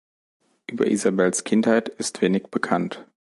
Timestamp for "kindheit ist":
1.43-2.23